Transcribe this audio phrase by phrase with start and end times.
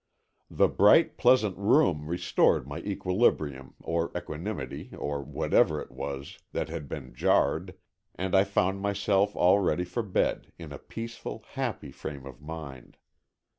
[0.49, 6.89] The bright, pleasant room restored my equilibrium or equanimity or whatever it was that had
[6.89, 7.75] been jarred,
[8.15, 12.97] and I found myself all ready for bed, in a peaceful, happy frame of mind.